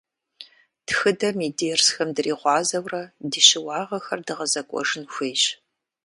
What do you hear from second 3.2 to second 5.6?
ди щыуагъэхэр дгъэзэкӏуэжын хуейщ.